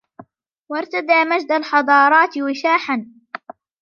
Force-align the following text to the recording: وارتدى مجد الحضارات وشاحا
وارتدى 0.69 1.23
مجد 1.31 1.51
الحضارات 1.51 2.37
وشاحا 2.37 3.05